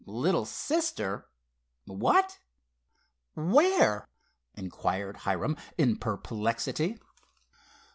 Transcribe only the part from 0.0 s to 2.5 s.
"Little sister—what?